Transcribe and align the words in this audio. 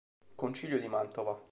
Concilio 0.33 0.79
di 0.79 0.87
Mantova 0.87 1.39